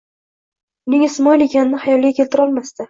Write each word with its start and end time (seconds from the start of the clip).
Uning 0.91 1.05
Ismoil 1.09 1.47
ekanini 1.49 1.85
xayoliga 1.87 2.21
keltira 2.23 2.49
olmasdi. 2.51 2.79